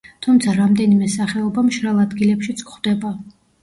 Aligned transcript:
თუმცა 0.27 0.53
რამდენიმე 0.59 1.11
სახეობა 1.17 1.67
მშრალ 1.69 2.03
ადგილებშიც 2.09 2.69
გვხვდება. 2.69 3.19